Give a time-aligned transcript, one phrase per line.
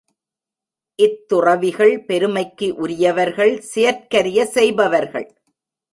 [0.99, 5.27] இத் துறவிகள் பெருமைக்கு உரியவர்கள் செயற்கரிய செய்பவர்கள்.